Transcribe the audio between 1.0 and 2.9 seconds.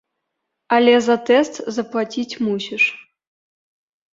за тэст заплаціць мусіш.